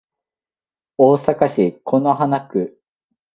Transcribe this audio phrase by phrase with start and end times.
[0.97, 2.79] 大阪市此花区